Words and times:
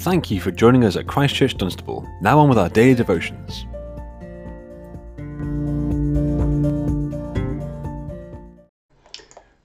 Thank 0.00 0.30
you 0.30 0.40
for 0.40 0.50
joining 0.50 0.84
us 0.84 0.96
at 0.96 1.06
Christchurch 1.06 1.58
Dunstable. 1.58 2.08
Now 2.22 2.38
on 2.38 2.48
with 2.48 2.56
our 2.56 2.70
daily 2.70 2.94
devotions. 2.94 3.66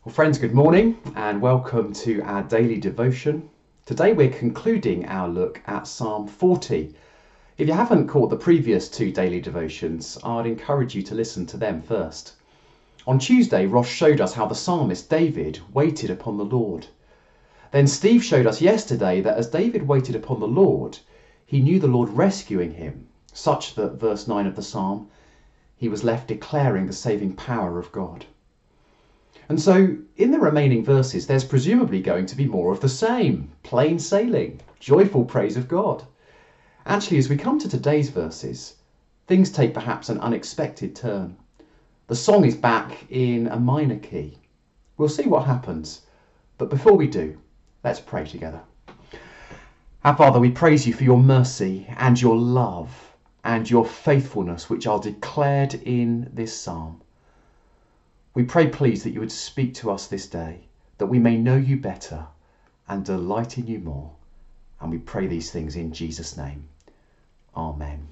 Well, 0.04 0.14
friends, 0.14 0.38
good 0.38 0.54
morning 0.54 0.98
and 1.16 1.42
welcome 1.42 1.94
to 1.94 2.20
our 2.24 2.44
daily 2.44 2.82
devotion. 2.82 3.50
Today 3.86 4.12
we're 4.12 4.28
concluding 4.28 5.06
our 5.06 5.30
look 5.30 5.62
at 5.68 5.88
Psalm 5.88 6.28
40. 6.28 6.94
If 7.58 7.70
you 7.70 7.74
haven't 7.74 8.10
caught 8.10 8.30
the 8.30 8.36
previous 8.36 8.90
two 8.90 9.14
daily 9.14 9.40
devotions, 9.40 10.18
I'd 10.22 10.48
encourage 10.48 10.94
you 10.94 11.04
to 11.04 11.16
listen 11.16 11.46
to 11.46 11.56
them 11.56 11.82
first. 11.82 12.34
On 13.08 13.18
Tuesday, 13.20 13.68
Ross 13.68 13.88
showed 13.88 14.20
us 14.20 14.34
how 14.34 14.48
the 14.48 14.54
psalmist 14.54 15.10
David 15.10 15.62
waited 15.72 16.10
upon 16.10 16.36
the 16.36 16.44
Lord. 16.44 16.88
Then 17.72 17.88
Steve 17.88 18.24
showed 18.24 18.46
us 18.46 18.62
yesterday 18.62 19.22
that 19.22 19.38
as 19.38 19.50
David 19.50 19.88
waited 19.88 20.16
upon 20.16 20.40
the 20.40 20.48
Lord, 20.48 21.00
he 21.46 21.62
knew 21.62 21.80
the 21.80 21.88
Lord 21.88 22.10
rescuing 22.10 22.72
him, 22.72 23.08
such 23.34 23.76
that, 23.76 24.00
verse 24.00 24.28
9 24.28 24.48
of 24.48 24.56
the 24.56 24.62
psalm, 24.62 25.10
he 25.76 25.90
was 25.90 26.04
left 26.04 26.28
declaring 26.28 26.88
the 26.88 26.94
saving 26.94 27.34
power 27.34 27.78
of 27.78 27.92
God. 27.92 28.26
And 29.50 29.62
so, 29.62 29.98
in 30.18 30.32
the 30.32 30.40
remaining 30.40 30.84
verses, 30.84 31.28
there's 31.28 31.44
presumably 31.44 32.02
going 32.02 32.26
to 32.28 32.36
be 32.36 32.48
more 32.48 32.72
of 32.72 32.80
the 32.80 32.90
same 32.90 33.52
plain 33.62 34.00
sailing, 34.00 34.62
joyful 34.80 35.26
praise 35.26 35.58
of 35.58 35.68
God. 35.68 36.04
Actually, 36.86 37.18
as 37.18 37.30
we 37.30 37.36
come 37.36 37.60
to 37.60 37.70
today's 37.70 38.10
verses, 38.10 38.76
things 39.28 39.52
take 39.52 39.74
perhaps 39.74 40.10
an 40.10 40.20
unexpected 40.20 40.96
turn. 40.96 41.36
The 42.08 42.16
song 42.16 42.46
is 42.46 42.56
back 42.56 43.06
in 43.10 43.48
a 43.48 43.60
minor 43.60 43.98
key. 43.98 44.38
We'll 44.98 45.10
see 45.10 45.28
what 45.28 45.46
happens. 45.46 46.02
But 46.58 46.70
before 46.70 46.96
we 46.96 47.08
do, 47.08 47.38
let's 47.86 48.00
pray 48.00 48.26
together. 48.26 48.62
Our 50.04 50.16
Father, 50.16 50.40
we 50.40 50.50
praise 50.50 50.88
you 50.88 50.94
for 50.94 51.04
your 51.04 51.20
mercy 51.20 51.86
and 51.98 52.20
your 52.20 52.36
love 52.36 52.90
and 53.44 53.70
your 53.70 53.86
faithfulness, 53.86 54.72
which 54.72 54.88
are 54.88 55.00
declared 55.00 55.76
in 55.76 56.32
this 56.34 56.60
psalm. 56.60 57.00
We 58.34 58.44
pray, 58.44 58.70
please, 58.70 59.04
that 59.04 59.12
you 59.12 59.20
would 59.20 59.32
speak 59.32 59.76
to 59.76 59.92
us 59.92 60.08
this 60.08 60.26
day, 60.26 60.62
that 60.98 61.06
we 61.06 61.20
may 61.20 61.38
know 61.38 61.58
you 61.58 61.78
better 61.78 62.26
and 62.90 63.06
delight 63.06 63.60
in 63.60 63.68
you 63.68 63.78
more. 63.78 64.12
And 64.82 64.90
we 64.90 64.98
pray 64.98 65.28
these 65.28 65.52
things 65.52 65.76
in 65.76 65.94
Jesus' 65.94 66.36
name. 66.36 66.68
Amen. 67.56 68.08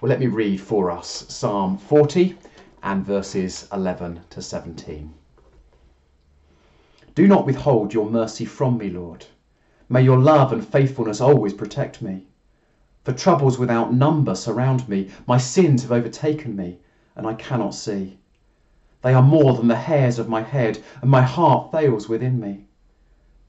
Well, 0.00 0.08
let 0.08 0.20
me 0.20 0.28
read 0.28 0.60
for 0.60 0.92
us 0.92 1.26
Psalm 1.28 1.78
40 1.78 2.38
and 2.84 3.04
verses 3.04 3.68
11 3.72 4.20
to 4.30 4.40
17. 4.40 5.12
Do 7.14 7.26
not 7.26 7.44
withhold 7.44 7.92
your 7.92 8.08
mercy 8.08 8.46
from 8.46 8.78
me, 8.78 8.88
Lord. 8.88 9.26
May 9.88 10.02
your 10.02 10.18
love 10.18 10.50
and 10.50 10.66
faithfulness 10.66 11.20
always 11.20 11.52
protect 11.52 12.00
me. 12.00 12.26
For 13.04 13.12
troubles 13.12 13.58
without 13.58 13.92
number 13.92 14.34
surround 14.34 14.88
me. 14.88 15.10
My 15.26 15.36
sins 15.36 15.82
have 15.82 15.92
overtaken 15.92 16.56
me, 16.56 16.78
and 17.14 17.26
I 17.26 17.34
cannot 17.34 17.74
see. 17.74 18.18
They 19.02 19.12
are 19.12 19.22
more 19.22 19.52
than 19.54 19.68
the 19.68 19.76
hairs 19.76 20.18
of 20.18 20.30
my 20.30 20.40
head, 20.40 20.82
and 21.02 21.10
my 21.10 21.20
heart 21.20 21.70
fails 21.70 22.08
within 22.08 22.40
me. 22.40 22.64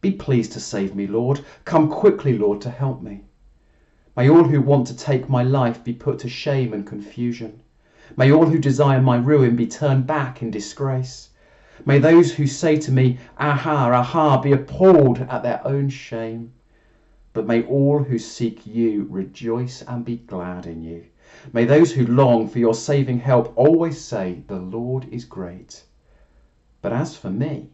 Be 0.02 0.12
pleased 0.12 0.52
to 0.54 0.60
save 0.60 0.94
me, 0.94 1.08
Lord. 1.08 1.46
Come 1.64 1.90
quickly, 1.90 2.38
Lord, 2.38 2.60
to 2.62 2.70
help 2.70 3.02
me. 3.02 3.24
May 4.18 4.30
all 4.30 4.44
who 4.44 4.60
want 4.60 4.88
to 4.88 4.98
take 4.98 5.30
my 5.30 5.42
life 5.42 5.84
be 5.86 5.94
put 5.94 6.20
to 6.20 6.28
shame 6.28 6.74
and 6.74 6.86
confusion. 6.86 7.62
May 8.18 8.30
all 8.30 8.48
who 8.48 8.60
desire 8.60 9.02
my 9.02 9.16
ruin 9.16 9.56
be 9.56 9.68
turned 9.68 10.06
back 10.06 10.42
in 10.42 10.52
disgrace. 10.52 11.30
May 11.86 11.98
those 11.98 12.34
who 12.34 12.46
say 12.46 12.78
to 12.78 12.92
me, 12.92 13.18
Aha, 13.38 13.92
aha, 13.92 14.40
be 14.42 14.52
appalled 14.52 15.20
at 15.22 15.44
their 15.44 15.66
own 15.66 15.90
shame. 15.90 16.54
But 17.34 17.48
may 17.48 17.64
all 17.64 18.04
who 18.04 18.20
seek 18.20 18.68
you 18.68 19.08
rejoice 19.10 19.82
and 19.82 20.06
be 20.06 20.18
glad 20.18 20.68
in 20.68 20.84
you. 20.84 21.06
May 21.52 21.66
those 21.66 21.92
who 21.92 22.06
long 22.06 22.48
for 22.48 22.60
your 22.60 22.76
saving 22.76 23.20
help 23.20 23.52
always 23.58 24.00
say, 24.00 24.44
The 24.48 24.60
Lord 24.60 25.08
is 25.12 25.26
great. 25.26 25.84
But 26.82 26.94
as 26.94 27.18
for 27.18 27.32
me, 27.32 27.70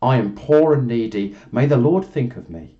I 0.00 0.16
am 0.16 0.36
poor 0.36 0.74
and 0.74 0.86
needy. 0.86 1.34
May 1.50 1.66
the 1.66 1.76
Lord 1.76 2.04
think 2.04 2.36
of 2.36 2.48
me. 2.48 2.76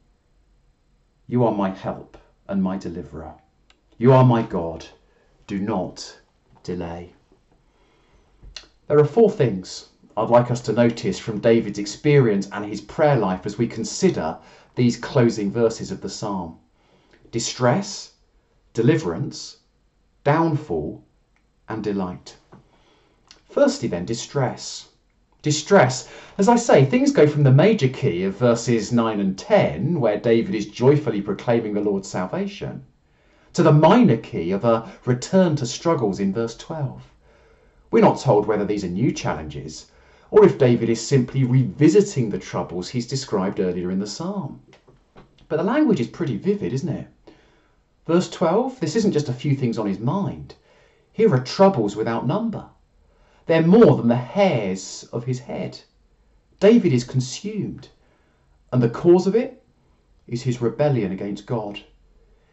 You 1.27 1.45
are 1.45 1.53
my 1.53 1.71
help 1.71 2.17
and 2.47 2.63
my 2.63 2.79
deliverer. 2.79 3.35
You 3.99 4.13
are 4.13 4.25
my 4.25 4.43
God. 4.43 4.87
Do 5.49 5.59
not 5.59 6.21
delay. 6.63 7.13
There 8.87 9.01
are 9.01 9.05
four 9.05 9.31
things 9.31 9.89
I'd 10.19 10.31
like 10.31 10.51
us 10.51 10.61
to 10.63 10.73
notice 10.73 11.21
from 11.21 11.39
David's 11.39 11.79
experience 11.79 12.49
and 12.51 12.65
his 12.65 12.81
prayer 12.81 13.15
life 13.15 13.47
as 13.47 13.57
we 13.57 13.69
consider 13.69 14.39
these 14.75 14.97
closing 14.97 15.49
verses 15.49 15.93
of 15.93 16.01
the 16.01 16.09
psalm 16.09 16.59
distress, 17.31 18.15
deliverance, 18.75 19.59
downfall, 20.25 21.05
and 21.69 21.85
delight. 21.85 22.37
Firstly, 23.49 23.87
then, 23.87 24.05
distress. 24.05 24.89
Distress. 25.41 26.09
As 26.37 26.49
I 26.49 26.57
say, 26.57 26.85
things 26.85 27.13
go 27.13 27.29
from 27.29 27.45
the 27.45 27.53
major 27.53 27.89
key 27.89 28.25
of 28.25 28.37
verses 28.37 28.91
9 28.91 29.21
and 29.21 29.39
10, 29.39 30.01
where 30.01 30.19
David 30.19 30.57
is 30.57 30.67
joyfully 30.67 31.23
proclaiming 31.23 31.75
the 31.75 31.81
Lord's 31.81 32.09
salvation, 32.09 32.85
to 33.53 33.63
the 33.63 33.71
minor 33.71 34.17
key 34.17 34.51
of 34.51 34.65
a 34.65 34.91
return 35.05 35.55
to 35.55 35.65
struggles 35.65 36.19
in 36.19 36.33
verse 36.33 36.57
12. 36.57 37.05
We're 37.93 38.03
not 38.03 38.19
told 38.19 38.47
whether 38.49 38.65
these 38.65 38.83
are 38.83 38.89
new 38.89 39.13
challenges 39.13 39.87
or 40.31 40.45
if 40.45 40.59
David 40.59 40.91
is 40.91 41.07
simply 41.07 41.43
revisiting 41.43 42.29
the 42.29 42.39
troubles 42.39 42.91
he's 42.91 43.07
described 43.07 43.61
earlier 43.61 43.91
in 43.91 43.99
the 43.99 44.07
psalm. 44.07 44.61
But 45.49 45.57
the 45.57 45.63
language 45.63 46.01
is 46.01 46.09
pretty 46.09 46.37
vivid, 46.37 46.73
isn't 46.75 46.89
it? 46.89 47.07
Verse 48.07 48.29
12 48.29 48.79
this 48.81 48.95
isn't 48.97 49.13
just 49.13 49.31
a 49.31 49.33
few 49.33 49.57
things 49.57 49.79
on 49.79 49.87
his 49.87 49.99
mind. 49.99 50.55
Here 51.13 51.33
are 51.35 51.43
troubles 51.43 51.97
without 51.97 52.27
number. 52.27 52.67
They're 53.47 53.67
more 53.67 53.97
than 53.97 54.09
the 54.09 54.17
hairs 54.17 55.09
of 55.13 55.25
his 55.25 55.39
head. 55.39 55.81
David 56.61 56.93
is 56.93 57.05
consumed, 57.05 57.89
and 58.71 58.83
the 58.83 58.91
cause 58.91 59.27
of 59.27 59.35
it 59.35 59.63
is 60.27 60.43
his 60.43 60.61
rebellion 60.61 61.11
against 61.11 61.47
God. 61.47 61.81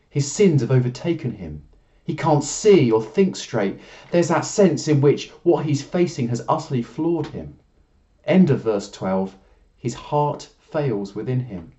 His 0.09 0.31
sins 0.31 0.61
have 0.61 0.71
overtaken 0.71 1.31
him. 1.31 1.63
He 2.05 2.15
can't 2.15 2.43
see 2.43 2.89
or 2.89 3.03
think 3.03 3.35
straight. 3.35 3.79
There's 4.11 4.29
that 4.29 4.45
sense 4.45 4.87
in 4.87 5.01
which 5.01 5.31
what 5.43 5.65
he's 5.65 5.81
facing 5.81 6.29
has 6.29 6.45
utterly 6.47 6.81
floored 6.81 7.27
him. 7.27 7.57
End 8.25 8.49
of 8.49 8.61
verse 8.61 8.89
12 8.89 9.37
his 9.85 9.93
heart 9.93 10.49
fails 10.59 11.13
within 11.13 11.41
him. 11.41 11.71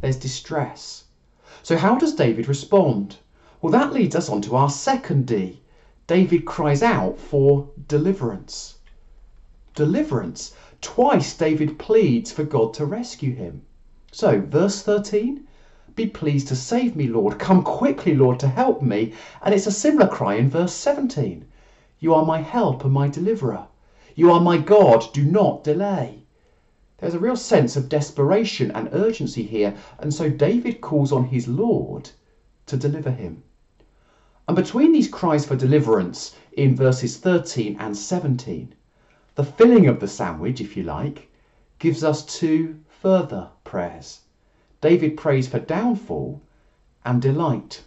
There's 0.00 0.16
distress. 0.16 1.04
So, 1.62 1.76
how 1.76 1.98
does 1.98 2.14
David 2.14 2.48
respond? 2.48 3.18
Well, 3.60 3.72
that 3.72 3.92
leads 3.92 4.16
us 4.16 4.30
on 4.30 4.40
to 4.42 4.56
our 4.56 4.70
second 4.70 5.26
D. 5.26 5.60
David 6.06 6.46
cries 6.46 6.82
out 6.82 7.18
for 7.18 7.68
deliverance. 7.88 8.78
Deliverance. 9.74 10.54
Twice 10.80 11.36
David 11.36 11.78
pleads 11.78 12.32
for 12.32 12.44
God 12.44 12.72
to 12.72 12.86
rescue 12.86 13.34
him. 13.34 13.60
So, 14.10 14.40
verse 14.40 14.80
13 14.80 15.46
Be 15.94 16.06
pleased 16.06 16.48
to 16.48 16.56
save 16.56 16.96
me, 16.96 17.06
Lord. 17.06 17.38
Come 17.38 17.62
quickly, 17.62 18.14
Lord, 18.14 18.40
to 18.40 18.48
help 18.48 18.80
me. 18.80 19.12
And 19.42 19.54
it's 19.54 19.66
a 19.66 19.70
similar 19.70 20.08
cry 20.08 20.36
in 20.36 20.48
verse 20.48 20.72
17 20.72 21.44
You 22.00 22.14
are 22.14 22.24
my 22.24 22.40
help 22.40 22.82
and 22.82 22.94
my 22.94 23.08
deliverer. 23.08 23.66
You 24.18 24.32
are 24.32 24.40
my 24.40 24.56
God. 24.56 25.12
Do 25.12 25.26
not 25.26 25.62
delay. 25.62 26.22
There's 26.96 27.12
a 27.12 27.18
real 27.18 27.36
sense 27.36 27.76
of 27.76 27.90
desperation 27.90 28.70
and 28.70 28.88
urgency 28.92 29.42
here, 29.42 29.76
and 29.98 30.14
so 30.14 30.30
David 30.30 30.80
calls 30.80 31.12
on 31.12 31.26
his 31.26 31.46
Lord 31.46 32.08
to 32.64 32.78
deliver 32.78 33.10
him. 33.10 33.42
And 34.48 34.56
between 34.56 34.92
these 34.92 35.06
cries 35.06 35.44
for 35.44 35.54
deliverance 35.54 36.34
in 36.56 36.74
verses 36.74 37.18
13 37.18 37.76
and 37.78 37.94
17, 37.94 38.74
the 39.34 39.44
filling 39.44 39.86
of 39.86 40.00
the 40.00 40.08
sandwich, 40.08 40.62
if 40.62 40.78
you 40.78 40.82
like, 40.82 41.28
gives 41.78 42.02
us 42.02 42.24
two 42.24 42.76
further 42.88 43.50
prayers. 43.64 44.22
David 44.80 45.18
prays 45.18 45.46
for 45.46 45.58
downfall 45.58 46.40
and 47.04 47.20
delight. 47.20 47.84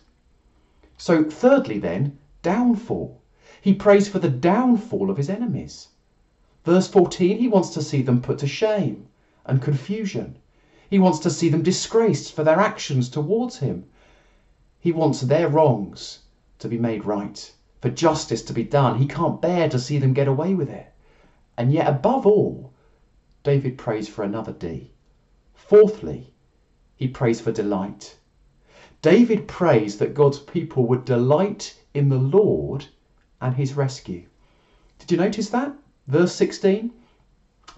So, 0.96 1.24
thirdly, 1.24 1.80
then, 1.80 2.20
downfall. 2.44 3.20
He 3.62 3.74
prays 3.74 4.08
for 4.08 4.20
the 4.20 4.30
downfall 4.30 5.10
of 5.10 5.18
his 5.18 5.32
enemies. 5.32 5.88
Verse 6.70 6.88
14, 6.88 7.40
he 7.40 7.48
wants 7.48 7.72
to 7.72 7.82
see 7.82 8.04
them 8.04 8.22
put 8.22 8.38
to 8.38 8.48
shame 8.48 9.08
and 9.44 9.60
confusion. 9.60 10.38
He 10.88 11.00
wants 11.00 11.18
to 11.22 11.32
see 11.32 11.50
them 11.50 11.64
disgraced 11.64 12.32
for 12.32 12.44
their 12.44 12.60
actions 12.60 13.10
towards 13.10 13.58
him. 13.58 13.86
He 14.80 14.92
wants 14.92 15.22
their 15.22 15.50
wrongs 15.50 16.20
to 16.60 16.68
be 16.68 16.78
made 16.78 17.06
right, 17.06 17.52
for 17.82 17.90
justice 17.90 18.44
to 18.44 18.54
be 18.54 18.64
done. 18.64 19.00
He 19.00 19.08
can't 19.08 19.42
bear 19.42 19.68
to 19.68 19.80
see 19.80 19.98
them 19.98 20.14
get 20.14 20.28
away 20.28 20.54
with 20.54 20.70
it. 20.70 20.94
And 21.58 21.74
yet, 21.74 21.88
above 21.88 22.28
all, 22.28 22.72
David 23.42 23.76
prays 23.76 24.08
for 24.08 24.22
another 24.22 24.54
D. 24.54 24.92
Fourthly, 25.56 26.36
he 26.96 27.08
prays 27.08 27.42
for 27.42 27.52
delight. 27.52 28.16
David 29.02 29.48
prays 29.48 29.98
that 29.98 30.14
God's 30.14 30.38
people 30.38 30.86
would 30.86 31.04
delight 31.04 31.80
in 31.96 32.10
the 32.10 32.20
Lord 32.20 32.86
and 33.42 33.56
his 33.56 33.74
rescue. 33.74 34.28
Did 35.00 35.10
you 35.10 35.18
notice 35.18 35.50
that? 35.50 35.74
Verse 36.10 36.34
16 36.34 36.92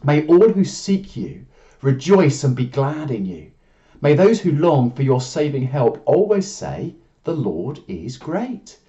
May 0.06 0.25
all 0.25 0.54
who 0.54 0.63
seek 0.63 1.18
you 1.18 1.45
rejoice 1.81 2.45
and 2.45 2.56
be 2.56 2.66
glad 2.66 3.12
in 3.12 3.25
you. 3.25 3.51
May 4.00 4.13
those 4.13 4.39
who 4.39 4.54
long 4.54 4.92
for 4.92 5.04
your 5.04 5.19
saving 5.19 5.63
help 5.63 6.01
always 6.06 6.50
say, 6.50 6.95
The 7.25 7.33
Lord 7.33 7.81
is 7.89 8.16
great. 8.16 8.80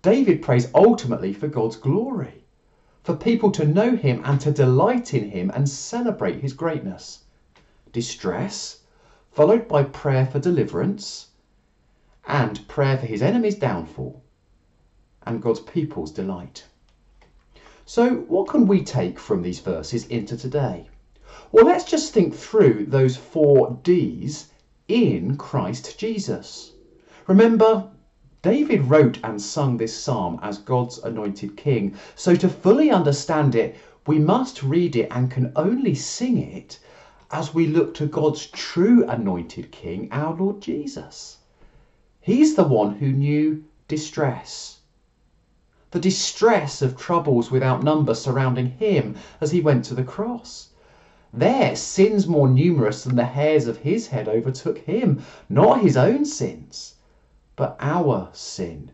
David 0.00 0.40
prays 0.40 0.70
ultimately 0.74 1.34
for 1.34 1.48
God's 1.48 1.76
glory, 1.76 2.44
for 3.02 3.14
people 3.14 3.50
to 3.50 3.66
know 3.66 3.94
him 3.94 4.22
and 4.24 4.40
to 4.40 4.50
delight 4.50 5.12
in 5.12 5.28
him 5.28 5.52
and 5.54 5.68
celebrate 5.68 6.40
his 6.40 6.54
greatness. 6.54 7.24
Distress, 7.92 8.84
followed 9.32 9.68
by 9.68 9.82
prayer 9.82 10.24
for 10.24 10.38
deliverance, 10.38 11.26
and 12.26 12.66
prayer 12.68 12.96
for 12.96 13.04
his 13.04 13.20
enemy's 13.20 13.56
downfall, 13.56 14.22
and 15.26 15.42
God's 15.42 15.60
people's 15.60 16.10
delight. 16.10 16.64
So, 17.84 18.14
what 18.28 18.46
can 18.46 18.68
we 18.68 18.84
take 18.84 19.18
from 19.18 19.42
these 19.42 19.58
verses 19.58 20.06
into 20.06 20.36
today? 20.36 20.86
Well, 21.50 21.66
let's 21.66 21.82
just 21.82 22.12
think 22.14 22.32
through 22.32 22.86
those 22.86 23.16
four 23.16 23.76
D's 23.82 24.50
in 24.86 25.36
Christ 25.36 25.98
Jesus. 25.98 26.74
Remember, 27.26 27.90
David 28.40 28.88
wrote 28.88 29.18
and 29.24 29.42
sung 29.42 29.76
this 29.76 29.92
psalm 29.94 30.38
as 30.42 30.58
God's 30.58 30.98
anointed 30.98 31.56
king. 31.56 31.96
So, 32.14 32.36
to 32.36 32.48
fully 32.48 32.90
understand 32.90 33.56
it, 33.56 33.74
we 34.06 34.20
must 34.20 34.62
read 34.62 34.94
it 34.94 35.08
and 35.10 35.28
can 35.28 35.52
only 35.56 35.96
sing 35.96 36.38
it 36.38 36.78
as 37.32 37.52
we 37.52 37.66
look 37.66 37.94
to 37.94 38.06
God's 38.06 38.46
true 38.46 39.04
anointed 39.08 39.72
king, 39.72 40.08
our 40.12 40.34
Lord 40.34 40.60
Jesus. 40.60 41.38
He's 42.20 42.54
the 42.54 42.64
one 42.64 42.94
who 42.94 43.10
knew 43.10 43.64
distress. 43.88 44.81
The 45.92 46.00
distress 46.00 46.82
of 46.82 46.96
troubles 46.96 47.50
without 47.50 47.82
number 47.82 48.14
surrounding 48.14 48.72
him 48.72 49.14
as 49.40 49.52
he 49.52 49.60
went 49.60 49.84
to 49.86 49.94
the 49.94 50.04
cross. 50.04 50.70
There, 51.32 51.76
sins 51.76 52.26
more 52.26 52.48
numerous 52.48 53.04
than 53.04 53.16
the 53.16 53.24
hairs 53.24 53.66
of 53.66 53.78
his 53.78 54.08
head 54.08 54.28
overtook 54.28 54.78
him, 54.78 55.22
not 55.48 55.80
his 55.82 55.96
own 55.96 56.24
sins 56.24 56.96
but 57.54 57.76
our 57.80 58.30
sin 58.32 58.90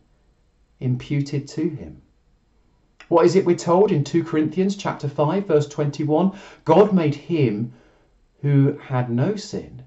imputed 0.81 1.47
to 1.47 1.69
him. 1.69 2.03
What 3.09 3.25
is 3.25 3.37
it 3.37 3.47
we're 3.47 3.57
told 3.57 3.93
in 3.93 4.05
2 4.05 4.25
Corinthians 4.25 4.77
chapter 4.77 5.09
5 5.09 5.47
verse 5.47 5.69
21? 5.69 6.37
God 6.65 6.93
made 6.93 7.15
him 7.15 7.73
who 8.43 8.77
had 8.79 9.11
no 9.11 9.37
sin 9.37 9.85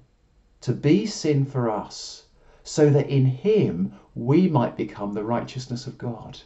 to 0.62 0.72
be 0.72 1.06
sin 1.06 1.44
for 1.44 1.70
us 1.70 2.24
so 2.64 2.90
that 2.90 3.08
in 3.08 3.26
him 3.26 3.92
we 4.14 4.48
might 4.48 4.76
become 4.76 5.12
the 5.12 5.24
righteousness 5.24 5.86
of 5.86 5.98
God. 5.98 6.40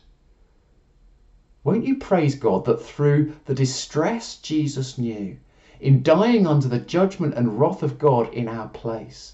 Won't 1.67 1.85
you 1.85 1.97
praise 1.97 2.37
God 2.37 2.65
that 2.67 2.81
through 2.81 3.33
the 3.47 3.55
distress 3.55 4.37
Jesus 4.37 4.99
knew, 4.99 5.37
in 5.81 6.01
dying 6.05 6.47
under 6.47 6.69
the 6.69 6.79
judgment 6.79 7.35
and 7.35 7.59
wrath 7.59 7.83
of 7.83 7.99
God 7.99 8.33
in 8.33 8.47
our 8.47 8.69
place, 8.69 9.33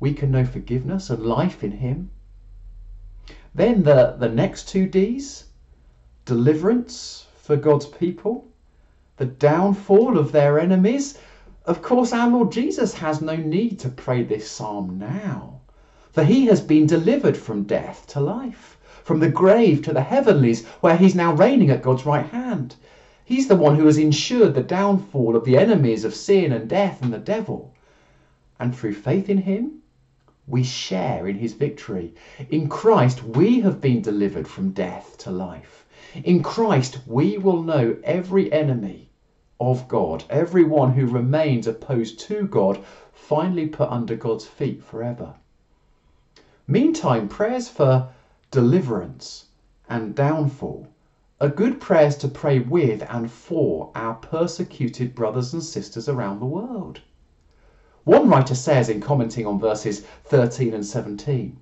we 0.00 0.12
can 0.12 0.30
know 0.30 0.44
forgiveness 0.44 1.08
and 1.08 1.24
life 1.24 1.64
in 1.64 1.70
Him. 1.72 2.10
Then 3.54 3.84
the, 3.84 4.16
the 4.18 4.28
next 4.28 4.68
two 4.68 4.86
D's 4.86 5.46
deliverance 6.26 7.26
for 7.36 7.56
God's 7.56 7.86
people, 7.86 8.46
the 9.16 9.24
downfall 9.24 10.18
of 10.18 10.32
their 10.32 10.60
enemies. 10.60 11.16
Of 11.64 11.80
course, 11.80 12.12
our 12.12 12.28
Lord 12.28 12.52
Jesus 12.52 12.92
has 12.92 13.22
no 13.22 13.36
need 13.36 13.78
to 13.78 13.88
pray 13.88 14.24
this 14.24 14.50
psalm 14.50 14.98
now, 14.98 15.62
for 16.12 16.22
he 16.22 16.44
has 16.48 16.60
been 16.60 16.86
delivered 16.86 17.34
from 17.34 17.62
death 17.62 18.06
to 18.08 18.20
life, 18.20 18.76
from 19.02 19.20
the 19.20 19.28
grave 19.28 19.82
to 19.82 19.92
the 19.92 20.02
heavenlies, 20.02 20.66
where 20.80 20.96
he's 20.96 21.14
now 21.14 21.34
reigning 21.34 21.70
at 21.70 21.82
God's 21.82 22.06
right 22.06 22.26
hand. 22.26 22.76
He's 23.24 23.48
the 23.48 23.56
one 23.56 23.76
who 23.76 23.86
has 23.86 23.98
ensured 23.98 24.54
the 24.54 24.62
downfall 24.62 25.36
of 25.36 25.44
the 25.44 25.56
enemies 25.56 26.04
of 26.04 26.14
sin 26.14 26.52
and 26.52 26.68
death 26.68 27.00
and 27.02 27.12
the 27.12 27.18
devil. 27.18 27.74
And 28.58 28.74
through 28.74 28.94
faith 28.94 29.30
in 29.30 29.38
him, 29.38 29.82
we 30.46 30.64
share 30.64 31.28
in 31.28 31.36
his 31.36 31.52
victory. 31.52 32.12
In 32.50 32.68
Christ, 32.68 33.22
we 33.22 33.60
have 33.60 33.80
been 33.80 34.02
delivered 34.02 34.48
from 34.48 34.70
death 34.70 35.16
to 35.18 35.30
life. 35.30 35.86
In 36.24 36.42
Christ, 36.42 36.98
we 37.06 37.38
will 37.38 37.62
know 37.62 37.96
every 38.02 38.52
enemy 38.52 39.10
of 39.60 39.86
God, 39.86 40.24
every 40.28 40.64
one 40.64 40.92
who 40.92 41.06
remains 41.06 41.68
opposed 41.68 42.18
to 42.20 42.48
God, 42.48 42.82
finally 43.12 43.68
put 43.68 43.90
under 43.90 44.16
God's 44.16 44.46
feet 44.46 44.82
forever. 44.82 45.34
Meantime, 46.66 47.28
prayers 47.28 47.68
for 47.68 48.08
deliverance 48.50 49.44
and 49.88 50.16
downfall 50.16 50.88
are 51.40 51.48
good 51.48 51.80
prayers 51.80 52.16
to 52.16 52.26
pray 52.26 52.58
with 52.58 53.00
and 53.08 53.30
for 53.30 53.92
our 53.94 54.14
persecuted 54.14 55.14
brothers 55.14 55.52
and 55.52 55.62
sisters 55.62 56.08
around 56.08 56.40
the 56.40 56.46
world. 56.46 57.00
One 58.02 58.28
writer 58.28 58.56
says 58.56 58.88
in 58.88 59.00
commenting 59.00 59.46
on 59.46 59.60
verses 59.60 60.00
13 60.24 60.74
and 60.74 60.84
17 60.84 61.56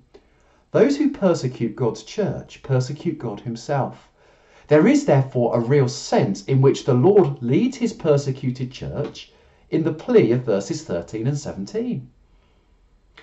Those 0.71 0.97
who 0.97 1.11
persecute 1.11 1.75
God's 1.75 2.01
church 2.01 2.63
persecute 2.63 3.19
God 3.19 3.41
himself. 3.41 4.09
There 4.67 4.87
is 4.87 5.05
therefore 5.05 5.55
a 5.55 5.59
real 5.59 5.87
sense 5.87 6.43
in 6.45 6.59
which 6.59 6.85
the 6.85 6.95
Lord 6.95 7.41
leads 7.43 7.77
his 7.77 7.93
persecuted 7.93 8.71
church 8.71 9.31
in 9.69 9.83
the 9.83 9.93
plea 9.93 10.31
of 10.31 10.41
verses 10.43 10.83
13 10.83 11.27
and 11.27 11.37
17. 11.37 12.09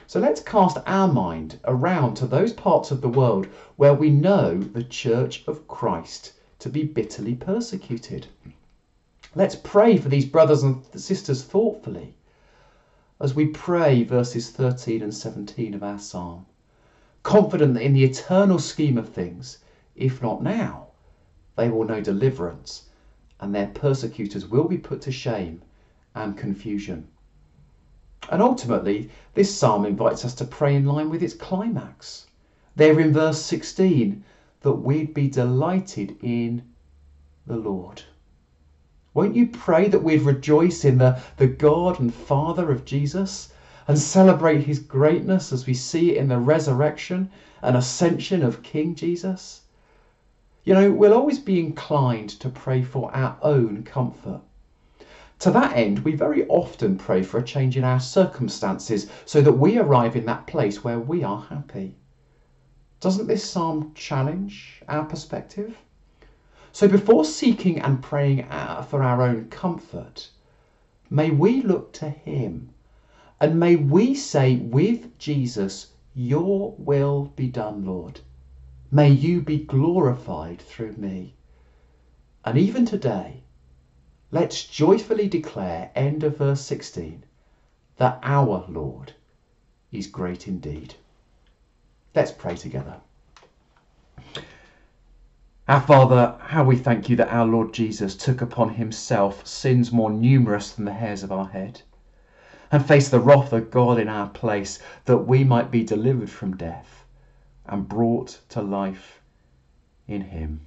So 0.08 0.20
let's 0.20 0.40
cast 0.40 0.78
our 0.86 1.08
mind 1.08 1.58
around 1.64 2.14
to 2.14 2.28
those 2.28 2.52
parts 2.52 2.92
of 2.92 3.00
the 3.00 3.08
world 3.08 3.48
where 3.74 3.92
we 3.92 4.08
know 4.08 4.56
the 4.56 4.84
church 4.84 5.42
of 5.48 5.66
Christ 5.66 6.32
to 6.60 6.68
be 6.68 6.84
bitterly 6.84 7.34
persecuted. 7.34 8.28
Let's 9.34 9.56
pray 9.56 9.96
for 9.96 10.08
these 10.08 10.24
brothers 10.24 10.62
and 10.62 10.84
sisters 10.94 11.42
thoughtfully 11.42 12.14
as 13.18 13.34
we 13.34 13.46
pray 13.46 14.04
verses 14.04 14.50
13 14.50 15.02
and 15.02 15.12
17 15.12 15.74
of 15.74 15.82
our 15.82 15.98
psalm, 15.98 16.46
confident 17.24 17.74
that 17.74 17.82
in 17.82 17.92
the 17.92 18.04
eternal 18.04 18.60
scheme 18.60 18.98
of 18.98 19.08
things, 19.08 19.58
if 19.96 20.22
not 20.22 20.40
now, 20.40 20.86
they 21.56 21.68
will 21.68 21.84
know 21.84 22.00
deliverance 22.00 22.90
and 23.40 23.52
their 23.52 23.68
persecutors 23.74 24.46
will 24.46 24.68
be 24.68 24.78
put 24.78 25.00
to 25.00 25.10
shame 25.10 25.62
and 26.14 26.36
confusion. 26.36 27.08
And 28.30 28.42
ultimately, 28.42 29.10
this 29.34 29.54
psalm 29.54 29.84
invites 29.84 30.24
us 30.24 30.34
to 30.36 30.44
pray 30.44 30.74
in 30.74 30.86
line 30.86 31.10
with 31.10 31.22
its 31.22 31.34
climax. 31.34 32.26
There 32.74 32.98
in 32.98 33.12
verse 33.12 33.42
16, 33.42 34.24
that 34.62 34.72
we'd 34.72 35.14
be 35.14 35.28
delighted 35.28 36.16
in 36.22 36.62
the 37.46 37.56
Lord. 37.56 38.02
Won't 39.14 39.36
you 39.36 39.46
pray 39.46 39.88
that 39.88 40.02
we'd 40.02 40.22
rejoice 40.22 40.84
in 40.84 40.98
the, 40.98 41.20
the 41.36 41.46
God 41.46 42.00
and 42.00 42.12
Father 42.12 42.70
of 42.70 42.84
Jesus 42.84 43.52
and 43.88 43.98
celebrate 43.98 44.64
his 44.64 44.78
greatness 44.78 45.52
as 45.52 45.66
we 45.66 45.74
see 45.74 46.10
it 46.10 46.16
in 46.16 46.28
the 46.28 46.38
resurrection 46.38 47.30
and 47.62 47.76
ascension 47.76 48.42
of 48.42 48.62
King 48.62 48.94
Jesus? 48.94 49.62
You 50.64 50.74
know, 50.74 50.90
we'll 50.90 51.14
always 51.14 51.38
be 51.38 51.60
inclined 51.60 52.30
to 52.40 52.48
pray 52.48 52.82
for 52.82 53.14
our 53.14 53.38
own 53.40 53.84
comfort. 53.84 54.40
To 55.40 55.50
that 55.50 55.76
end, 55.76 55.98
we 55.98 56.14
very 56.14 56.46
often 56.48 56.96
pray 56.96 57.22
for 57.22 57.38
a 57.38 57.44
change 57.44 57.76
in 57.76 57.84
our 57.84 58.00
circumstances 58.00 59.10
so 59.26 59.42
that 59.42 59.52
we 59.52 59.78
arrive 59.78 60.16
in 60.16 60.24
that 60.26 60.46
place 60.46 60.82
where 60.82 60.98
we 60.98 61.22
are 61.22 61.42
happy. 61.42 61.96
Doesn't 63.00 63.26
this 63.26 63.44
psalm 63.44 63.92
challenge 63.94 64.82
our 64.88 65.04
perspective? 65.04 65.76
So 66.72 66.88
before 66.88 67.24
seeking 67.24 67.80
and 67.80 68.02
praying 68.02 68.44
uh, 68.44 68.82
for 68.82 69.02
our 69.02 69.22
own 69.22 69.48
comfort, 69.50 70.30
may 71.10 71.30
we 71.30 71.60
look 71.60 71.92
to 71.94 72.08
Him 72.08 72.70
and 73.38 73.60
may 73.60 73.76
we 73.76 74.14
say 74.14 74.56
with 74.56 75.18
Jesus, 75.18 75.92
Your 76.14 76.74
will 76.78 77.32
be 77.36 77.48
done, 77.48 77.84
Lord. 77.84 78.20
May 78.90 79.10
you 79.10 79.42
be 79.42 79.58
glorified 79.58 80.62
through 80.62 80.94
me. 80.94 81.34
And 82.44 82.56
even 82.56 82.86
today, 82.86 83.42
let's 84.30 84.64
joyfully 84.64 85.28
declare, 85.28 85.90
end 85.94 86.24
of 86.24 86.38
verse 86.38 86.60
16, 86.62 87.22
that 87.96 88.18
our 88.22 88.64
Lord 88.68 89.12
is 89.92 90.06
great 90.06 90.48
indeed. 90.48 90.94
Let's 92.14 92.32
pray 92.32 92.56
together. 92.56 92.96
Our 95.68 95.80
Father, 95.80 96.36
how 96.40 96.64
we 96.64 96.76
thank 96.76 97.08
you 97.08 97.16
that 97.16 97.32
our 97.32 97.46
Lord 97.46 97.74
Jesus 97.74 98.16
took 98.16 98.40
upon 98.40 98.74
himself 98.74 99.46
sins 99.46 99.90
more 99.90 100.10
numerous 100.10 100.72
than 100.72 100.84
the 100.84 100.92
hairs 100.92 101.22
of 101.22 101.32
our 101.32 101.48
head, 101.48 101.82
and 102.70 102.86
faced 102.86 103.10
the 103.10 103.20
wrath 103.20 103.52
of 103.52 103.70
God 103.70 103.98
in 103.98 104.08
our 104.08 104.28
place, 104.28 104.78
that 105.06 105.18
we 105.18 105.44
might 105.44 105.70
be 105.70 105.82
delivered 105.82 106.30
from 106.30 106.56
death 106.56 107.04
and 107.66 107.88
brought 107.88 108.40
to 108.50 108.62
life 108.62 109.20
in 110.06 110.20
him. 110.22 110.60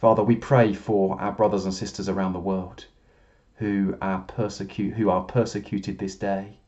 Father, 0.00 0.22
we 0.22 0.36
pray 0.36 0.72
for 0.72 1.20
our 1.20 1.32
brothers 1.32 1.64
and 1.64 1.74
sisters 1.74 2.08
around 2.08 2.32
the 2.32 2.38
world 2.38 2.86
who 3.56 3.96
are, 4.00 4.20
persecute, 4.22 4.94
who 4.94 5.10
are 5.10 5.24
persecuted 5.24 5.98
this 5.98 6.16
day. 6.16 6.58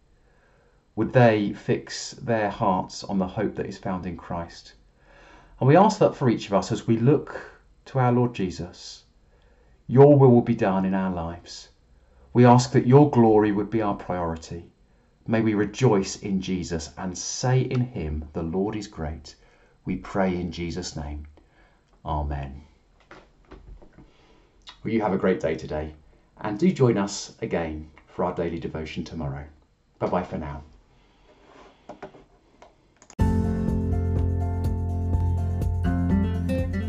Would 0.96 1.12
they 1.12 1.52
fix 1.52 2.12
their 2.12 2.50
hearts 2.50 3.04
on 3.04 3.18
the 3.18 3.26
hope 3.26 3.54
that 3.56 3.66
is 3.66 3.78
found 3.78 4.06
in 4.06 4.16
Christ? 4.16 4.74
And 5.60 5.68
we 5.68 5.76
ask 5.76 5.98
that 5.98 6.16
for 6.16 6.28
each 6.28 6.46
of 6.46 6.54
us 6.54 6.72
as 6.72 6.86
we 6.86 6.96
look 6.96 7.40
to 7.86 7.98
our 7.98 8.12
Lord 8.12 8.34
Jesus, 8.34 9.04
your 9.86 10.18
will 10.18 10.30
will 10.30 10.42
be 10.42 10.54
done 10.54 10.84
in 10.84 10.94
our 10.94 11.12
lives. 11.14 11.68
We 12.32 12.44
ask 12.44 12.72
that 12.72 12.86
your 12.86 13.10
glory 13.10 13.52
would 13.52 13.70
be 13.70 13.82
our 13.82 13.94
priority 13.94 14.70
May 15.30 15.42
we 15.42 15.52
rejoice 15.52 16.16
in 16.16 16.40
Jesus 16.40 16.94
and 16.96 17.16
say 17.18 17.60
in 17.60 17.82
him, 17.82 18.30
The 18.32 18.42
Lord 18.42 18.74
is 18.74 18.86
great. 18.86 19.36
We 19.84 19.96
pray 19.96 20.34
in 20.34 20.52
Jesus' 20.52 20.96
name. 20.96 21.26
Amen. 22.02 22.62
Well, 24.82 24.92
you 24.92 25.00
have 25.02 25.12
a 25.12 25.18
great 25.18 25.40
day 25.40 25.56
today, 25.56 25.92
and 26.40 26.58
do 26.58 26.70
join 26.70 26.98
us 26.98 27.34
again 27.42 27.90
for 28.06 28.24
our 28.24 28.34
daily 28.34 28.58
devotion 28.58 29.04
tomorrow. 29.04 29.44
Bye 29.98 30.08
bye 30.08 30.22
for 30.22 30.38
now. 30.38 30.62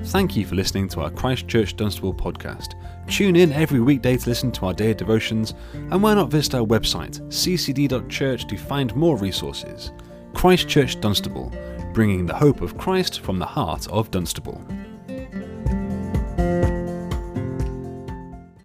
Thank 0.10 0.36
you 0.36 0.44
for 0.44 0.56
listening 0.56 0.88
to 0.90 1.02
our 1.02 1.12
Christchurch 1.12 1.76
Dunstable 1.76 2.16
podcast. 2.16 2.74
Tune 3.08 3.36
in 3.36 3.54
every 3.54 3.80
weekday 3.80 4.18
to 4.18 4.30
listen 4.30 4.52
to 4.54 4.66
our 4.66 4.74
daily 4.74 4.96
devotions, 4.96 5.54
and 5.74 6.02
why 6.02 6.16
not 6.16 6.32
visit 6.32 6.56
our 6.56 6.66
website, 6.66 7.22
ccd.church, 7.28 8.48
to 8.48 8.58
find 8.58 8.96
more 8.96 9.18
resources. 9.18 9.92
Christchurch 10.34 11.00
Dunstable, 11.00 11.52
bringing 11.94 12.26
the 12.26 12.34
hope 12.34 12.62
of 12.62 12.76
Christ 12.76 13.20
from 13.20 13.38
the 13.38 13.46
heart 13.46 13.88
of 13.90 14.10
Dunstable. 14.10 14.60